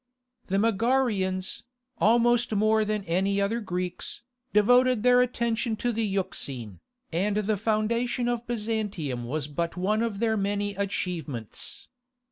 [0.47, 1.61] The Megarians,
[1.99, 6.79] almost more than any other Greeks, devoted their attention to the Euxine,
[7.13, 11.87] and the foundation of Byzantium was but one of their many achievements.